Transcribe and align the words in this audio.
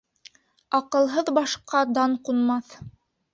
Аҡылһыҙ 0.77 1.29
башҡа 1.39 1.83
дан 1.99 2.17
ҡунмаҫ 2.31 2.75